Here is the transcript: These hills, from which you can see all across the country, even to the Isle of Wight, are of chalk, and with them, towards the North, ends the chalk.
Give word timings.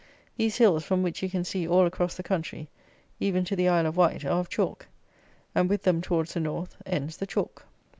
These 0.35 0.57
hills, 0.57 0.83
from 0.83 1.03
which 1.03 1.21
you 1.21 1.29
can 1.29 1.43
see 1.43 1.67
all 1.67 1.85
across 1.85 2.17
the 2.17 2.23
country, 2.23 2.71
even 3.19 3.45
to 3.45 3.55
the 3.55 3.67
Isle 3.69 3.85
of 3.85 3.97
Wight, 3.97 4.25
are 4.25 4.29
of 4.39 4.49
chalk, 4.49 4.87
and 5.53 5.69
with 5.69 5.83
them, 5.83 6.01
towards 6.01 6.33
the 6.33 6.39
North, 6.39 6.75
ends 6.87 7.17
the 7.17 7.27
chalk. 7.27 7.67